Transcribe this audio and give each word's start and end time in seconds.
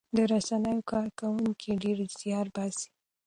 د 0.15 0.17
رسنیو 0.33 0.87
کارکوونکي 0.91 1.71
ډېر 1.83 1.97
زیار 2.19 2.47
باسي. 2.55 2.89